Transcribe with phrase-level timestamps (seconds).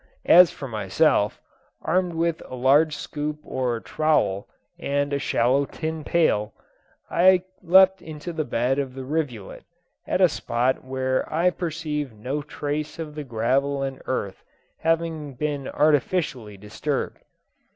[0.25, 1.39] As for myself,
[1.83, 6.53] armed with a large scoop or trowel, and a shallow tin pail,
[7.11, 9.63] I leapt into the bed of the rivulet,
[10.07, 14.43] at a spot where I perceived no trace of the gravel and earth
[14.79, 17.19] having been artificially disturbed.